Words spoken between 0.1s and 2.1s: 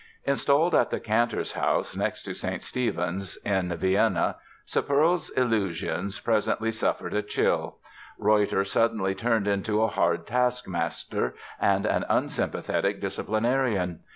Installed at the Cantor's house,